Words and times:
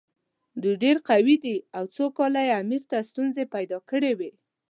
دوی 0.61 0.75
ډېر 0.83 0.97
قوي 1.09 1.35
دي 1.43 1.55
او 1.77 1.83
څو 1.95 2.05
کاله 2.17 2.41
یې 2.47 2.53
امیر 2.61 2.81
ته 2.91 2.97
ستونزې 3.09 3.43
پیدا 3.53 3.77
کړې 3.89 4.11
وې. 4.19 4.31